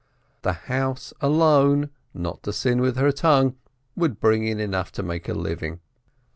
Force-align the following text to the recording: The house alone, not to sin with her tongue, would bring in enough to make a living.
The 0.41 0.53
house 0.53 1.13
alone, 1.21 1.91
not 2.11 2.41
to 2.41 2.53
sin 2.53 2.81
with 2.81 2.97
her 2.97 3.11
tongue, 3.11 3.57
would 3.95 4.19
bring 4.19 4.47
in 4.47 4.59
enough 4.59 4.91
to 4.93 5.03
make 5.03 5.29
a 5.29 5.35
living. 5.35 5.79